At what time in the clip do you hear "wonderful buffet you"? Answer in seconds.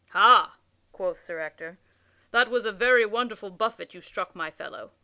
3.05-4.01